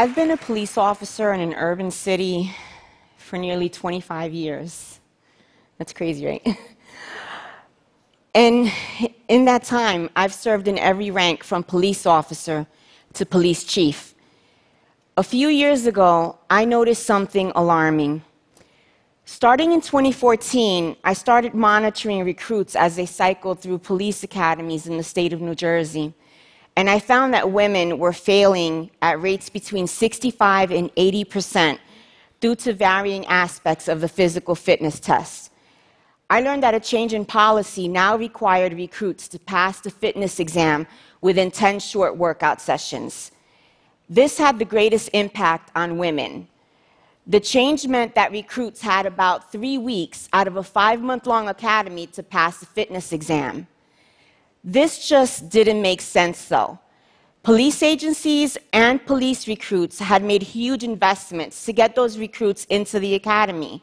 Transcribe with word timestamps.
I've 0.00 0.14
been 0.14 0.30
a 0.30 0.36
police 0.38 0.78
officer 0.78 1.34
in 1.34 1.40
an 1.40 1.52
urban 1.52 1.90
city 1.90 2.50
for 3.18 3.36
nearly 3.36 3.68
25 3.68 4.32
years. 4.32 4.98
That's 5.76 5.92
crazy, 5.92 6.24
right? 6.24 6.46
And 8.34 8.72
in 9.28 9.44
that 9.44 9.62
time, 9.64 10.08
I've 10.16 10.32
served 10.32 10.68
in 10.68 10.78
every 10.78 11.10
rank 11.10 11.44
from 11.44 11.62
police 11.62 12.06
officer 12.06 12.66
to 13.12 13.26
police 13.26 13.62
chief. 13.62 14.14
A 15.18 15.22
few 15.22 15.48
years 15.48 15.84
ago, 15.84 16.38
I 16.48 16.64
noticed 16.64 17.04
something 17.04 17.52
alarming. 17.54 18.22
Starting 19.26 19.72
in 19.72 19.82
2014, 19.82 20.96
I 21.04 21.12
started 21.12 21.52
monitoring 21.52 22.24
recruits 22.24 22.74
as 22.74 22.96
they 22.96 23.04
cycled 23.04 23.60
through 23.60 23.78
police 23.78 24.22
academies 24.22 24.86
in 24.86 24.96
the 24.96 25.02
state 25.02 25.34
of 25.34 25.42
New 25.42 25.54
Jersey. 25.54 26.14
And 26.76 26.88
I 26.88 26.98
found 26.98 27.34
that 27.34 27.50
women 27.50 27.98
were 27.98 28.12
failing 28.12 28.90
at 29.02 29.20
rates 29.20 29.48
between 29.48 29.86
65 29.86 30.70
and 30.70 30.90
80 30.96 31.24
percent 31.24 31.80
due 32.40 32.54
to 32.56 32.72
varying 32.72 33.26
aspects 33.26 33.86
of 33.86 34.00
the 34.00 34.08
physical 34.08 34.54
fitness 34.54 34.98
test. 34.98 35.50
I 36.30 36.40
learned 36.40 36.62
that 36.62 36.74
a 36.74 36.80
change 36.80 37.12
in 37.12 37.24
policy 37.24 37.88
now 37.88 38.16
required 38.16 38.72
recruits 38.72 39.28
to 39.28 39.38
pass 39.38 39.80
the 39.80 39.90
fitness 39.90 40.38
exam 40.38 40.86
within 41.20 41.50
10 41.50 41.80
short 41.80 42.16
workout 42.16 42.60
sessions. 42.60 43.32
This 44.08 44.38
had 44.38 44.58
the 44.58 44.64
greatest 44.64 45.10
impact 45.12 45.70
on 45.74 45.98
women. 45.98 46.48
The 47.26 47.40
change 47.40 47.86
meant 47.86 48.14
that 48.14 48.32
recruits 48.32 48.80
had 48.80 49.06
about 49.06 49.52
three 49.52 49.76
weeks 49.76 50.28
out 50.32 50.46
of 50.46 50.56
a 50.56 50.62
five 50.62 51.00
month 51.00 51.26
long 51.26 51.48
academy 51.48 52.06
to 52.08 52.22
pass 52.22 52.58
the 52.58 52.66
fitness 52.66 53.12
exam. 53.12 53.66
This 54.62 55.08
just 55.08 55.48
didn't 55.48 55.80
make 55.80 56.00
sense, 56.00 56.46
though. 56.46 56.78
Police 57.42 57.82
agencies 57.82 58.58
and 58.72 59.04
police 59.06 59.48
recruits 59.48 59.98
had 59.98 60.22
made 60.22 60.42
huge 60.42 60.84
investments 60.84 61.64
to 61.64 61.72
get 61.72 61.94
those 61.94 62.18
recruits 62.18 62.66
into 62.66 63.00
the 63.00 63.14
academy. 63.14 63.82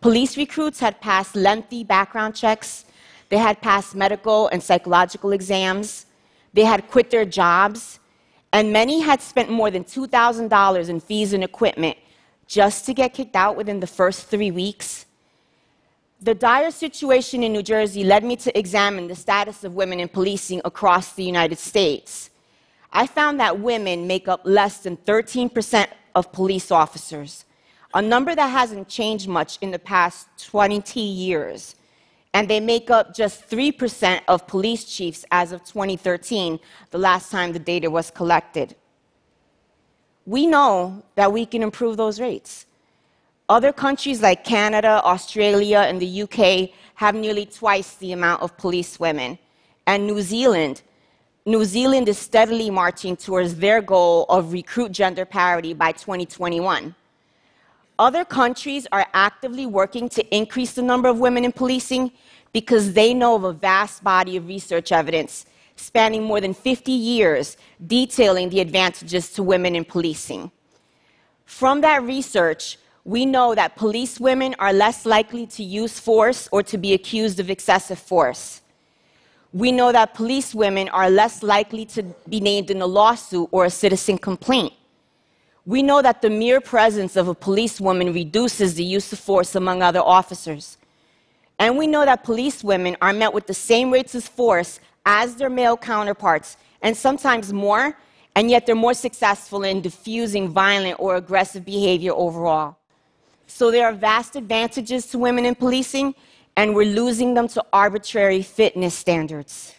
Police 0.00 0.36
recruits 0.36 0.78
had 0.78 1.00
passed 1.00 1.34
lengthy 1.34 1.82
background 1.82 2.36
checks, 2.36 2.84
they 3.30 3.38
had 3.38 3.60
passed 3.60 3.96
medical 3.96 4.48
and 4.48 4.62
psychological 4.62 5.32
exams, 5.32 6.06
they 6.52 6.64
had 6.64 6.88
quit 6.88 7.10
their 7.10 7.24
jobs, 7.24 7.98
and 8.52 8.72
many 8.72 9.00
had 9.00 9.20
spent 9.20 9.50
more 9.50 9.70
than 9.70 9.82
$2,000 9.82 10.88
in 10.88 11.00
fees 11.00 11.32
and 11.32 11.42
equipment 11.42 11.96
just 12.46 12.84
to 12.86 12.94
get 12.94 13.14
kicked 13.14 13.34
out 13.34 13.56
within 13.56 13.80
the 13.80 13.86
first 13.86 14.26
three 14.26 14.50
weeks. 14.50 15.06
The 16.22 16.34
dire 16.34 16.70
situation 16.70 17.42
in 17.42 17.52
New 17.52 17.64
Jersey 17.64 18.04
led 18.04 18.22
me 18.22 18.36
to 18.36 18.56
examine 18.56 19.08
the 19.08 19.16
status 19.16 19.64
of 19.64 19.74
women 19.74 19.98
in 19.98 20.08
policing 20.08 20.60
across 20.64 21.14
the 21.14 21.24
United 21.24 21.58
States. 21.58 22.30
I 22.92 23.08
found 23.08 23.40
that 23.40 23.58
women 23.58 24.06
make 24.06 24.28
up 24.28 24.42
less 24.44 24.78
than 24.78 24.96
13% 24.98 25.88
of 26.14 26.30
police 26.30 26.70
officers, 26.70 27.44
a 27.92 28.00
number 28.00 28.36
that 28.36 28.46
hasn't 28.46 28.86
changed 28.86 29.26
much 29.26 29.58
in 29.62 29.72
the 29.72 29.80
past 29.80 30.28
20 30.46 31.00
years. 31.00 31.74
And 32.32 32.48
they 32.48 32.60
make 32.60 32.88
up 32.88 33.16
just 33.16 33.50
3% 33.50 34.20
of 34.28 34.46
police 34.46 34.84
chiefs 34.84 35.24
as 35.32 35.50
of 35.50 35.64
2013, 35.64 36.60
the 36.92 36.98
last 36.98 37.32
time 37.32 37.52
the 37.52 37.58
data 37.58 37.90
was 37.90 38.12
collected. 38.12 38.76
We 40.24 40.46
know 40.46 41.02
that 41.16 41.32
we 41.32 41.46
can 41.46 41.64
improve 41.64 41.96
those 41.96 42.20
rates. 42.20 42.66
Other 43.48 43.72
countries 43.72 44.22
like 44.22 44.44
Canada, 44.44 45.02
Australia, 45.04 45.78
and 45.78 46.00
the 46.00 46.22
UK 46.22 46.70
have 46.94 47.14
nearly 47.14 47.46
twice 47.46 47.96
the 47.96 48.12
amount 48.12 48.42
of 48.42 48.56
police 48.56 49.00
women. 49.00 49.38
And 49.86 50.06
New 50.06 50.22
Zealand, 50.22 50.82
New 51.44 51.64
Zealand 51.64 52.08
is 52.08 52.18
steadily 52.18 52.70
marching 52.70 53.16
towards 53.16 53.56
their 53.56 53.82
goal 53.82 54.26
of 54.28 54.52
recruit 54.52 54.92
gender 54.92 55.24
parity 55.24 55.74
by 55.74 55.92
2021. 55.92 56.94
Other 57.98 58.24
countries 58.24 58.86
are 58.92 59.06
actively 59.12 59.66
working 59.66 60.08
to 60.10 60.34
increase 60.34 60.72
the 60.72 60.82
number 60.82 61.08
of 61.08 61.18
women 61.18 61.44
in 61.44 61.52
policing 61.52 62.12
because 62.52 62.92
they 62.92 63.12
know 63.12 63.34
of 63.34 63.44
a 63.44 63.52
vast 63.52 64.04
body 64.04 64.36
of 64.36 64.46
research 64.46 64.92
evidence 64.92 65.46
spanning 65.76 66.22
more 66.22 66.40
than 66.40 66.54
50 66.54 66.92
years 66.92 67.56
detailing 67.84 68.50
the 68.50 68.60
advantages 68.60 69.32
to 69.32 69.42
women 69.42 69.74
in 69.74 69.84
policing. 69.84 70.50
From 71.44 71.80
that 71.80 72.02
research, 72.02 72.78
we 73.04 73.26
know 73.26 73.54
that 73.54 73.74
police 73.76 74.20
women 74.20 74.54
are 74.60 74.72
less 74.72 75.04
likely 75.04 75.46
to 75.46 75.64
use 75.64 75.98
force 75.98 76.48
or 76.52 76.62
to 76.62 76.78
be 76.78 76.92
accused 76.92 77.40
of 77.40 77.50
excessive 77.50 77.98
force. 77.98 78.62
We 79.52 79.72
know 79.72 79.92
that 79.92 80.14
police 80.14 80.54
women 80.54 80.88
are 80.90 81.10
less 81.10 81.42
likely 81.42 81.84
to 81.86 82.04
be 82.28 82.40
named 82.40 82.70
in 82.70 82.80
a 82.80 82.86
lawsuit 82.86 83.48
or 83.50 83.64
a 83.64 83.70
citizen 83.70 84.18
complaint. 84.18 84.72
We 85.66 85.82
know 85.82 86.00
that 86.00 86.22
the 86.22 86.30
mere 86.30 86.60
presence 86.60 87.16
of 87.16 87.28
a 87.28 87.34
policewoman 87.34 88.12
reduces 88.12 88.74
the 88.74 88.84
use 88.84 89.12
of 89.12 89.18
force 89.18 89.54
among 89.54 89.82
other 89.82 90.00
officers. 90.00 90.78
And 91.58 91.76
we 91.76 91.86
know 91.86 92.04
that 92.04 92.24
police 92.24 92.64
women 92.64 92.96
are 93.02 93.12
met 93.12 93.32
with 93.32 93.46
the 93.46 93.54
same 93.54 93.90
rates 93.90 94.14
of 94.14 94.24
force 94.24 94.80
as 95.04 95.36
their 95.36 95.50
male 95.50 95.76
counterparts, 95.76 96.56
and 96.80 96.96
sometimes 96.96 97.52
more, 97.52 97.96
and 98.34 98.50
yet 98.50 98.64
they're 98.64 98.74
more 98.74 98.94
successful 98.94 99.64
in 99.64 99.80
diffusing 99.80 100.48
violent 100.48 100.98
or 100.98 101.16
aggressive 101.16 101.64
behavior 101.64 102.12
overall. 102.12 102.76
So 103.54 103.70
there 103.70 103.84
are 103.86 103.92
vast 103.92 104.34
advantages 104.34 105.06
to 105.08 105.18
women 105.18 105.44
in 105.44 105.54
policing, 105.54 106.14
and 106.56 106.74
we're 106.74 106.86
losing 106.86 107.34
them 107.34 107.48
to 107.48 107.62
arbitrary 107.70 108.42
fitness 108.42 108.94
standards. 108.94 109.74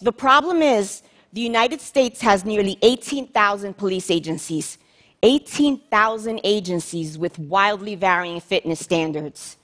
The 0.00 0.12
problem 0.12 0.62
is, 0.62 1.02
the 1.34 1.42
United 1.42 1.82
States 1.82 2.22
has 2.22 2.46
nearly 2.46 2.78
18,000 2.80 3.76
police 3.76 4.10
agencies, 4.10 4.78
18,000 5.22 6.40
agencies 6.42 7.18
with 7.18 7.38
wildly 7.38 7.96
varying 7.96 8.40
fitness 8.40 8.80
standards. 8.80 9.58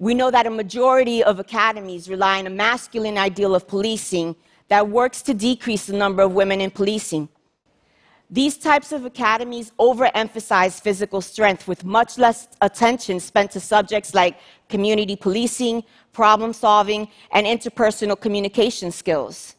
We 0.00 0.12
know 0.12 0.32
that 0.32 0.44
a 0.44 0.50
majority 0.50 1.22
of 1.22 1.38
academies 1.38 2.08
rely 2.08 2.40
on 2.40 2.48
a 2.48 2.50
masculine 2.50 3.18
ideal 3.18 3.54
of 3.54 3.68
policing 3.68 4.34
that 4.66 4.88
works 4.88 5.22
to 5.22 5.32
decrease 5.32 5.86
the 5.86 5.96
number 5.96 6.24
of 6.24 6.32
women 6.32 6.60
in 6.60 6.72
policing. 6.72 7.28
These 8.32 8.56
types 8.56 8.92
of 8.92 9.04
academies 9.04 9.72
overemphasize 9.78 10.80
physical 10.80 11.20
strength 11.20 11.68
with 11.68 11.84
much 11.84 12.16
less 12.16 12.48
attention 12.62 13.20
spent 13.20 13.50
to 13.50 13.60
subjects 13.60 14.14
like 14.14 14.38
community 14.70 15.16
policing, 15.16 15.84
problem 16.14 16.54
solving, 16.54 17.08
and 17.32 17.46
interpersonal 17.46 18.18
communication 18.18 18.90
skills. 18.90 19.54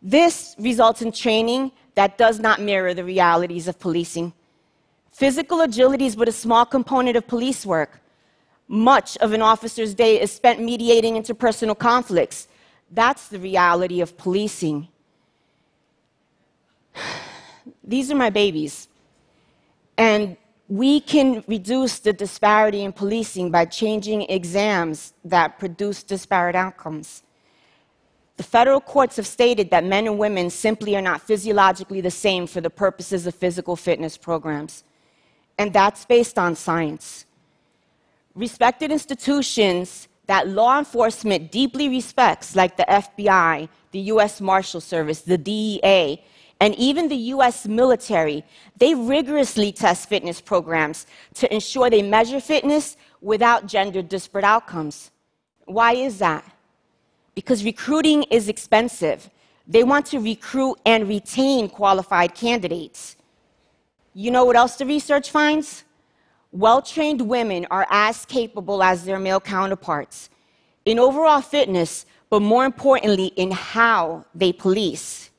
This 0.00 0.54
results 0.56 1.02
in 1.02 1.10
training 1.10 1.72
that 1.96 2.16
does 2.16 2.38
not 2.38 2.60
mirror 2.60 2.94
the 2.94 3.02
realities 3.02 3.66
of 3.66 3.80
policing. 3.80 4.32
Physical 5.10 5.62
agility 5.62 6.06
is 6.06 6.14
but 6.14 6.28
a 6.28 6.32
small 6.32 6.64
component 6.64 7.16
of 7.16 7.26
police 7.26 7.66
work. 7.66 8.00
Much 8.68 9.16
of 9.16 9.32
an 9.32 9.42
officer's 9.42 9.94
day 9.94 10.20
is 10.20 10.30
spent 10.30 10.60
mediating 10.60 11.14
interpersonal 11.14 11.76
conflicts. 11.76 12.46
That's 12.92 13.26
the 13.26 13.40
reality 13.40 14.00
of 14.00 14.16
policing. 14.16 14.86
These 17.86 18.10
are 18.10 18.16
my 18.16 18.30
babies. 18.30 18.88
And 19.96 20.36
we 20.68 21.00
can 21.00 21.44
reduce 21.46 21.98
the 21.98 22.12
disparity 22.12 22.82
in 22.82 22.92
policing 22.92 23.50
by 23.50 23.66
changing 23.66 24.22
exams 24.22 25.12
that 25.24 25.58
produce 25.58 26.02
disparate 26.02 26.56
outcomes. 26.56 27.22
The 28.36 28.42
federal 28.42 28.80
courts 28.80 29.16
have 29.16 29.26
stated 29.26 29.70
that 29.70 29.84
men 29.84 30.06
and 30.06 30.18
women 30.18 30.50
simply 30.50 30.96
are 30.96 31.02
not 31.02 31.20
physiologically 31.20 32.00
the 32.00 32.10
same 32.10 32.46
for 32.46 32.60
the 32.60 32.70
purposes 32.70 33.26
of 33.26 33.34
physical 33.34 33.76
fitness 33.76 34.16
programs. 34.16 34.82
And 35.58 35.72
that's 35.72 36.04
based 36.04 36.38
on 36.38 36.56
science. 36.56 37.26
Respected 38.34 38.90
institutions 38.90 40.08
that 40.26 40.48
law 40.48 40.78
enforcement 40.78 41.52
deeply 41.52 41.88
respects, 41.88 42.56
like 42.56 42.76
the 42.76 42.86
FBI, 42.88 43.68
the 43.92 44.00
US 44.00 44.40
Marshal 44.40 44.80
Service, 44.80 45.20
the 45.20 45.38
DEA, 45.38 46.20
and 46.60 46.74
even 46.76 47.08
the 47.08 47.16
US 47.34 47.66
military, 47.66 48.44
they 48.76 48.94
rigorously 48.94 49.72
test 49.72 50.08
fitness 50.08 50.40
programs 50.40 51.06
to 51.34 51.52
ensure 51.52 51.90
they 51.90 52.02
measure 52.02 52.40
fitness 52.40 52.96
without 53.20 53.66
gender 53.66 54.02
disparate 54.02 54.44
outcomes. 54.44 55.10
Why 55.66 55.94
is 55.94 56.18
that? 56.18 56.44
Because 57.34 57.64
recruiting 57.64 58.22
is 58.24 58.48
expensive. 58.48 59.30
They 59.66 59.82
want 59.82 60.06
to 60.06 60.18
recruit 60.20 60.78
and 60.84 61.08
retain 61.08 61.68
qualified 61.68 62.34
candidates. 62.34 63.16
You 64.12 64.30
know 64.30 64.44
what 64.44 64.56
else 64.56 64.76
the 64.76 64.86
research 64.86 65.30
finds? 65.30 65.84
Well 66.52 66.80
trained 66.82 67.20
women 67.22 67.66
are 67.70 67.86
as 67.90 68.24
capable 68.26 68.82
as 68.82 69.04
their 69.04 69.18
male 69.18 69.40
counterparts 69.40 70.30
in 70.84 70.98
overall 70.98 71.40
fitness, 71.40 72.06
but 72.30 72.40
more 72.40 72.64
importantly, 72.64 73.26
in 73.36 73.50
how 73.50 74.24
they 74.34 74.52
police. 74.52 75.30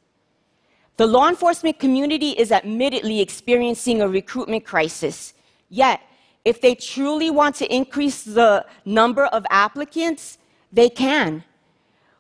The 0.97 1.05
law 1.05 1.27
enforcement 1.27 1.77
community 1.77 2.29
is 2.31 2.51
admittedly 2.53 3.19
experiencing 3.19 4.01
a 4.01 4.07
recruitment 4.07 4.65
crisis. 4.65 5.33
Yet, 5.69 5.99
if 6.45 6.61
they 6.61 6.75
truly 6.75 7.29
want 7.29 7.55
to 7.55 7.75
increase 7.75 8.23
the 8.23 8.65
number 8.85 9.25
of 9.25 9.45
applicants, 9.49 10.37
they 10.71 10.89
can. 10.89 11.43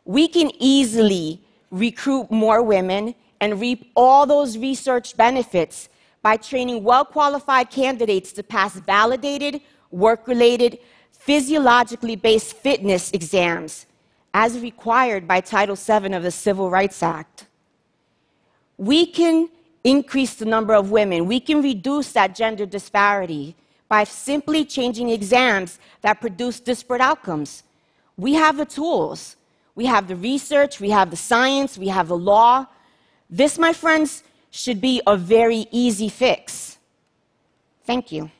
We 0.03 0.27
can 0.27 0.51
easily 0.59 1.41
recruit 1.71 2.29
more 2.31 2.61
women 2.61 3.15
and 3.39 3.61
reap 3.61 3.91
all 3.95 4.25
those 4.25 4.57
research 4.57 5.15
benefits 5.15 5.87
by 6.21 6.37
training 6.37 6.83
well 6.83 7.05
qualified 7.05 7.69
candidates 7.69 8.33
to 8.33 8.43
pass 8.43 8.75
validated, 8.75 9.61
work 9.91 10.27
related, 10.27 10.79
physiologically 11.11 12.15
based 12.15 12.53
fitness 12.57 13.11
exams 13.11 13.85
as 14.33 14.59
required 14.59 15.27
by 15.27 15.39
Title 15.39 15.75
VII 15.75 16.13
of 16.13 16.23
the 16.23 16.31
Civil 16.31 16.69
Rights 16.69 17.01
Act. 17.01 17.47
We 18.77 19.05
can 19.05 19.49
increase 19.83 20.35
the 20.35 20.45
number 20.45 20.73
of 20.73 20.91
women, 20.91 21.27
we 21.27 21.39
can 21.39 21.61
reduce 21.61 22.11
that 22.13 22.35
gender 22.35 22.65
disparity 22.65 23.55
by 23.87 24.03
simply 24.03 24.65
changing 24.65 25.09
exams 25.09 25.79
that 26.01 26.19
produce 26.19 26.59
disparate 26.59 27.01
outcomes. 27.01 27.63
We 28.17 28.33
have 28.33 28.57
the 28.57 28.65
tools, 28.65 29.35
we 29.75 29.85
have 29.85 30.07
the 30.07 30.15
research, 30.15 30.79
we 30.79 30.89
have 30.89 31.11
the 31.11 31.17
science, 31.17 31.77
we 31.77 31.89
have 31.89 32.07
the 32.07 32.17
law. 32.17 32.65
This, 33.29 33.59
my 33.59 33.73
friends, 33.73 34.23
should 34.49 34.81
be 34.81 35.01
a 35.05 35.17
very 35.17 35.67
easy 35.71 36.09
fix. 36.09 36.77
Thank 37.83 38.11
you. 38.11 38.31